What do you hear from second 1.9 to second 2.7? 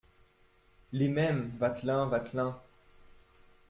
Vatelin.